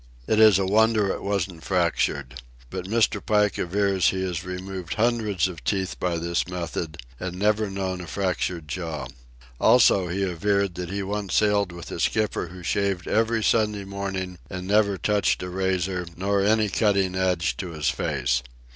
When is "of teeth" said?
5.47-5.99